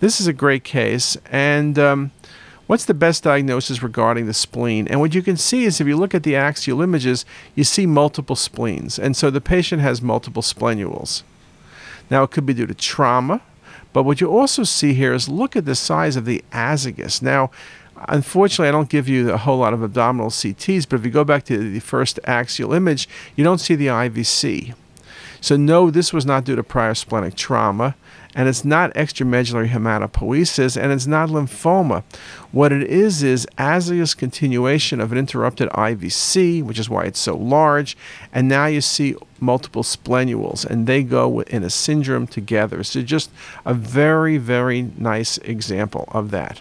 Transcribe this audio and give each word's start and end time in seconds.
this 0.00 0.20
is 0.20 0.26
a 0.26 0.32
great 0.32 0.64
case. 0.64 1.16
And 1.30 1.78
um, 1.78 2.10
what's 2.66 2.84
the 2.84 2.94
best 2.94 3.22
diagnosis 3.22 3.82
regarding 3.82 4.26
the 4.26 4.34
spleen? 4.34 4.86
And 4.88 5.00
what 5.00 5.14
you 5.14 5.22
can 5.22 5.36
see 5.36 5.64
is 5.64 5.80
if 5.80 5.86
you 5.86 5.96
look 5.96 6.14
at 6.14 6.22
the 6.22 6.36
axial 6.36 6.82
images, 6.82 7.24
you 7.54 7.64
see 7.64 7.86
multiple 7.86 8.36
spleens. 8.36 8.98
And 8.98 9.16
so 9.16 9.30
the 9.30 9.40
patient 9.40 9.82
has 9.82 10.02
multiple 10.02 10.42
splenules. 10.42 11.22
Now, 12.10 12.22
it 12.22 12.30
could 12.30 12.46
be 12.46 12.54
due 12.54 12.66
to 12.66 12.74
trauma, 12.74 13.40
but 13.92 14.04
what 14.04 14.20
you 14.20 14.30
also 14.30 14.62
see 14.62 14.94
here 14.94 15.12
is 15.12 15.28
look 15.28 15.56
at 15.56 15.64
the 15.64 15.74
size 15.74 16.14
of 16.16 16.24
the 16.24 16.44
azygos. 16.52 17.20
Now, 17.22 17.50
Unfortunately, 18.08 18.68
I 18.68 18.72
don't 18.72 18.90
give 18.90 19.08
you 19.08 19.32
a 19.32 19.38
whole 19.38 19.58
lot 19.58 19.72
of 19.72 19.82
abdominal 19.82 20.28
CTs, 20.28 20.86
but 20.88 21.00
if 21.00 21.04
you 21.06 21.10
go 21.10 21.24
back 21.24 21.44
to 21.44 21.56
the 21.56 21.80
first 21.80 22.20
axial 22.24 22.74
image, 22.74 23.08
you 23.36 23.42
don't 23.42 23.58
see 23.58 23.74
the 23.74 23.86
IVC. 23.86 24.74
So, 25.46 25.56
no, 25.56 25.92
this 25.92 26.12
was 26.12 26.26
not 26.26 26.42
due 26.42 26.56
to 26.56 26.64
prior 26.64 26.92
splenic 26.92 27.36
trauma, 27.36 27.94
and 28.34 28.48
it's 28.48 28.64
not 28.64 28.92
extramedullary 28.94 29.68
hematopoiesis, 29.68 30.76
and 30.76 30.90
it's 30.90 31.06
not 31.06 31.28
lymphoma. 31.28 32.02
What 32.50 32.72
it 32.72 32.82
is 32.82 33.22
is 33.22 33.46
azygos 33.56 34.16
continuation 34.16 35.00
of 35.00 35.12
an 35.12 35.18
interrupted 35.18 35.68
IVC, 35.68 36.64
which 36.64 36.80
is 36.80 36.90
why 36.90 37.04
it's 37.04 37.20
so 37.20 37.36
large, 37.36 37.96
and 38.32 38.48
now 38.48 38.66
you 38.66 38.80
see 38.80 39.14
multiple 39.38 39.84
splenules, 39.84 40.64
and 40.64 40.88
they 40.88 41.04
go 41.04 41.42
in 41.42 41.62
a 41.62 41.70
syndrome 41.70 42.26
together. 42.26 42.82
So, 42.82 43.02
just 43.02 43.30
a 43.64 43.72
very, 43.72 44.38
very 44.38 44.90
nice 44.98 45.38
example 45.38 46.08
of 46.10 46.32
that. 46.32 46.60